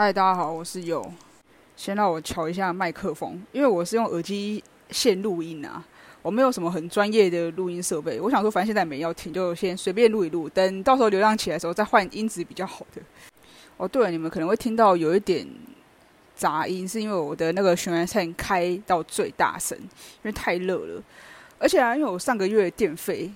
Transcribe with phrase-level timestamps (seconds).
[0.00, 1.06] 嗨，大家好，我是佑。
[1.76, 5.84] 先让我瞧一下麦克风，因为我是用耳机线录音啊，
[6.22, 8.18] 我没有什么很专业的录音设备。
[8.18, 13.02] 我想说，反正现在没要听，就先随便录一录，等到时候流量起来的时候再换音质比较好的。
[13.76, 15.46] 哦，对了，你们可能会听到有一点
[16.34, 21.02] 杂音，是因为我的那个循环扇开到最大声，因为太热了。
[21.58, 23.30] 而且啊，因为我上个月电费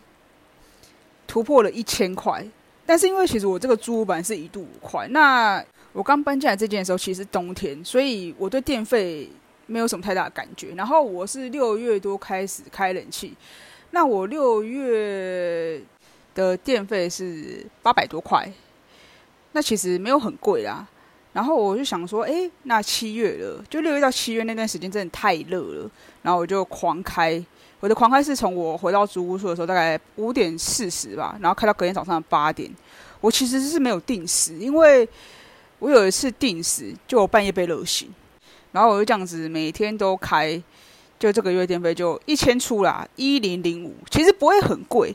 [1.26, 2.42] 突破了一千块，
[2.86, 5.62] 但是因为其实我这个租屋版是一度五块，那
[5.94, 9.30] 我刚搬进来这间的时候，其实冬天，所以我对电费
[9.66, 10.74] 没有什么太大的感觉。
[10.76, 13.32] 然后我是六月多开始开冷气，
[13.92, 15.80] 那我六月
[16.34, 18.52] 的电费是八百多块，
[19.52, 20.84] 那其实没有很贵啦。
[21.32, 25.90] 然后我就想说，哎，那七月了，就六月到七月那段时间真的太热了，
[26.22, 27.44] 然后我就狂开。
[27.78, 32.68] 我的狂开是从我回到租屋处的时候，大概五点四十吧，然后开到隔天早上八点。
[33.20, 35.08] 我其实是没有定时，因为
[35.84, 38.08] 我有一次定时，就半夜被热醒，
[38.72, 40.58] 然后我就这样子每天都开，
[41.18, 45.14] 就这个月电费就一千出啦，一零零五，其实不会很贵，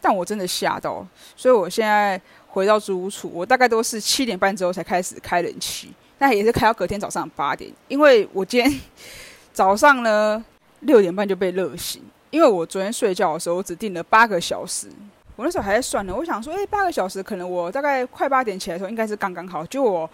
[0.00, 8.80] 但我真的吓到，所以我现在回到租屋处，我大概都是七点半之后才开始开冷气，但也是开到隔天早上八点，因为我今天
[9.54, 10.44] 早上呢。
[10.84, 14.88] 六点半就被热醒，因为我昨天睡觉的时候我只定了八个小时，
[15.36, 16.14] 我那时候还在算呢。
[16.14, 20.08] 我想说，哎，八个小时可能我大概快八点起来的时候应该是刚刚好，就我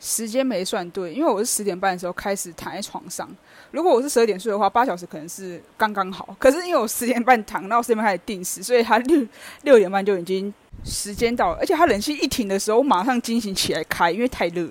[0.00, 3.28] 时间没算对，因为我是十点半的时候开始躺在床上。
[3.70, 6.34] 如果我是十二点睡的话，八小时可能是刚刚好。
[6.38, 9.26] 可是因为我十点半躺，到十点半开始定时，所以他六
[9.62, 10.52] 六点半就已经
[10.84, 14.68] 时间到了，而且他冷气一停的时候，我马上惊醒起来开，因为太热。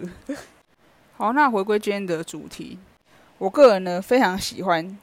[1.17, 2.77] 好，那回归今天的主题，
[3.37, 4.97] 我个人呢非常喜欢。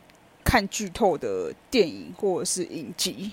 [0.44, 3.30] 看剧透的电影或者是影集，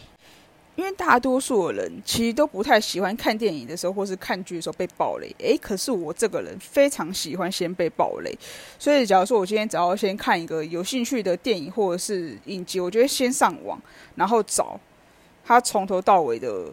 [0.80, 5.30] 因为大多数的人其实都不太喜欢看电影的时候或是看剧的时候被暴雷。
[5.40, 8.34] 诶，可是我这个人非常喜欢先被暴雷，
[8.80, 13.78] 所以假如说我今天只要先看一个有兴趣的电影或者是影集，我就会先上网，
[14.16, 14.80] 然后找
[15.44, 16.68] 他从头到尾的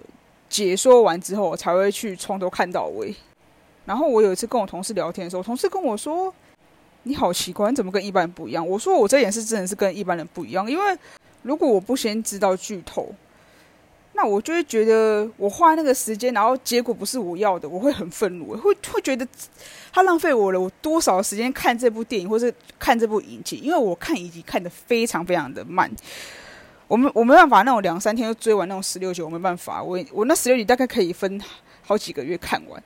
[0.49, 3.13] 解说完之后，我才会去从头看到尾。
[3.87, 6.33] 然后我有一次跟我同事聊天的时候，同事跟我说。
[7.09, 8.69] 你好奇怪，怎么跟一般人不一样？
[8.69, 10.99] 我说我这点是真的是跟一般人不一样，因为
[11.43, 13.09] 如果我不先知道剧透，
[14.17, 19.29] 那我就会觉得我花那个时间，然后结果不是我要的，我会很愤怒，会会觉得
[19.93, 25.91] 他浪费我了我多少时间看这部电影或是看这部影集，因为我看影集看的非常非常的慢，
[26.89, 31.39] 我们我没办法那种两三天就追完那种十六集，我没办法，我我那十六集大概可以分
[31.83, 32.83] 好几个月看完。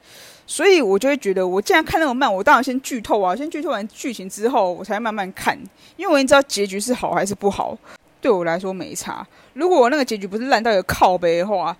[0.46, 5.56] 所以我就会觉得，我既然看那么慢，我当然先剧透啊，先剧透完剧情之后，我才慢慢看，
[5.96, 7.78] 因为我已经知道结局是好还是不好，
[8.20, 9.26] 对我来说没差。
[9.54, 11.76] 如果我那个结局不是烂到有靠背的话，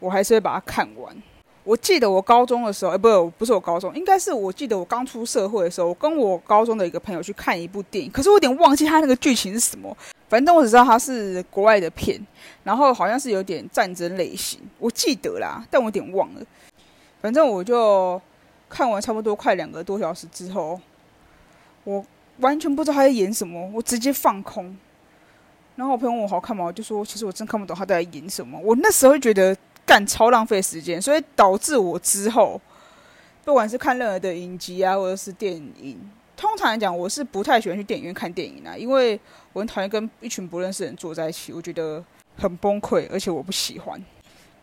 [0.00, 1.14] 我还是会把它看完。
[1.64, 9.96] 我记得我高中的时候，哎，不，不是我高中，应该是我记得我刚出社会的时候，我跟我高中的一个朋友去看一部电影，可是我有点忘记他那个剧情是什么，
[10.28, 12.20] 反正我只知道它是国外的片，
[12.64, 16.42] 然后好像是有点战争类型，我记得啦，但我有点忘了。
[17.22, 18.20] 反正我就
[18.68, 20.78] 看完差不多快两个多小时之后，
[21.84, 22.04] 我
[22.40, 24.76] 完全不知道他在演什么，我直接放空。
[25.76, 26.64] 然后我朋友问我好看吗？
[26.64, 28.58] 我就说其实我真看不懂他在演什么。
[28.60, 32.60] 我那时候觉得干超浪费时间，所以导致我之后
[33.44, 35.98] 不管是看任何的影集啊，或者是电影，
[36.36, 39.18] 通常来讲我是不太喜欢去电影院看电影的，因为
[39.52, 42.02] 我很讨厌跟一群不认识的人坐在一起，我觉得
[42.36, 44.02] 很崩溃，而且我不喜欢，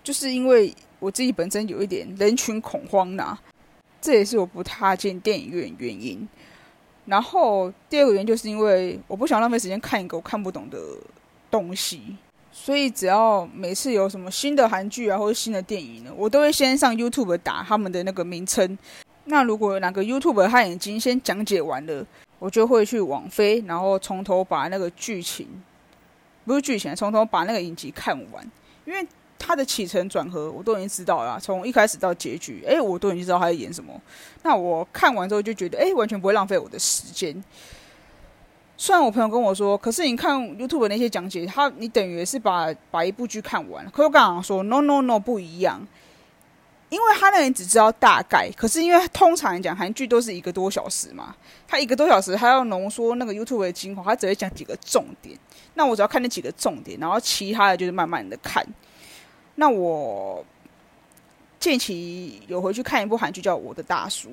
[0.03, 0.73] 就是因为。
[1.01, 3.35] 我自己本身有一点人群恐慌呐，
[3.99, 6.29] 这也是我不踏进电影院原因。
[7.11, 10.79] 然后第二个原因就是因为我不想浪费时间看一个我看不懂的
[11.49, 12.15] 东西，
[12.53, 18.77] 所以只要每次有什么新的韩剧啊或者新的电影呢，我都会先上 YouTube 打他们的那个名称。
[19.25, 22.07] 那如果哪个 YouTube 他已经先讲解完了，
[22.39, 25.45] 我就会去网飞，然后从头把那个剧情，
[26.45, 28.49] 不是剧情，从头把那个影集看完，
[28.85, 29.05] 因为。
[29.43, 33.99] 他的起承转合我都已经知道了，从一开始到结局，哎，我都已经知道他在演什么。
[34.43, 37.43] 那我看完之后就觉得，哎，完全不会浪费我的时间。
[38.77, 43.89] 虽然我朋友跟我说，可是你看 YouTube 那些讲解，他你等于是把把一部剧看完。
[43.91, 45.85] 可我刚刚说，no no no，不一样，
[46.89, 51.35] 因为他那人只知道大概，可是因为通常来讲韩剧都是一个多小时嘛，
[51.67, 55.37] 他一个多小时他要浓缩那个 YouTube 的精华，他只会讲几个重点。
[55.75, 58.65] 那我只要看那几个重点，然后其他的就是慢慢的看。
[59.55, 60.45] 那我
[61.59, 64.29] 近期有回去看一部韩剧，叫《我的大叔》。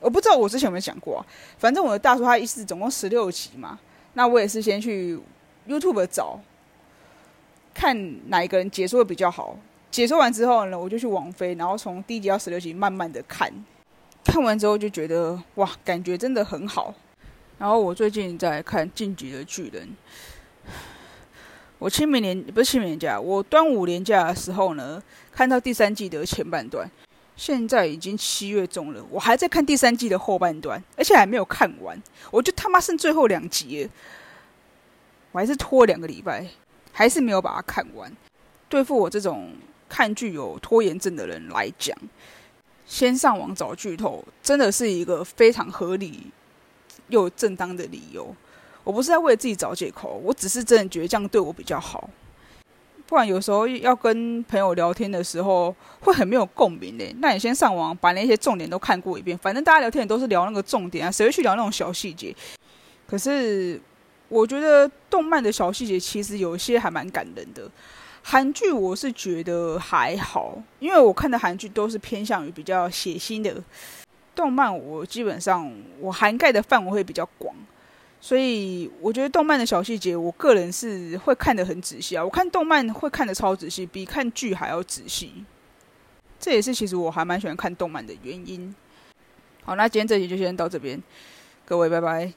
[0.00, 1.26] 我不知道我之前有没有讲过，啊
[1.58, 3.78] 反正我的大叔他一次总共十六集嘛。
[4.14, 5.18] 那我也是先去
[5.68, 6.40] YouTube 找，
[7.74, 9.56] 看哪一个人解说的比较好。
[9.90, 13.52] 解说完之后呢，我就去网飞，然后从第一集到十六集慢慢的看。
[14.24, 16.94] 看完之后就觉得哇，感觉真的很好。
[17.58, 19.86] 然后我最近在看《晋级的巨人》，
[21.80, 26.86] 我清明年不是清明假，我端午年假的时候呢，看到第三季的前半段。
[27.36, 31.98] 现在已经七月中了，我还在看第三季的后半段，而且还没有看完。
[32.30, 33.88] 我就他妈剩最后两集，
[35.32, 36.46] 我还是拖两个礼拜，
[36.92, 38.14] 还是没有把它看完。
[38.68, 39.54] 对付我这种
[39.88, 41.96] 看剧有拖延症的人来讲，
[42.84, 46.26] 先上网找剧透，真的是一个非常合理
[47.08, 48.36] 又正当的理由。
[48.90, 52.10] 我不是在为自己找借口，我只是真的觉得这样对我比较好。
[53.06, 57.14] 不然有时候要跟朋友聊天的时候，会很没有共鸣嘞。
[57.20, 62.34] 那你先上网把那些重点都看过一遍，反正大家聊天也都是聊那个重点啊，谁会去聊那种小细节？
[63.06, 63.80] 可是
[64.28, 67.70] 我觉得动漫的小细节其实有一些还蛮感人的。
[68.22, 73.62] 韩剧我是觉得还好，因为我看的韩剧都是偏向于比较血腥的。
[74.34, 77.54] 动漫我基本上我涵盖的范围会比较广。
[78.20, 82.22] 所以我觉得动漫的小细节，我个人是会看得很仔细啊。
[82.22, 85.44] 我看动漫会看得超仔细，比看剧还要仔细。
[86.38, 88.74] 这也是其实我还蛮喜欢看动漫的原因。
[89.64, 91.02] 好，那今天这集就先到这边，
[91.64, 92.32] 各位拜拜。